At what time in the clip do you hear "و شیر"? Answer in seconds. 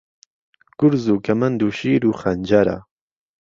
1.65-2.01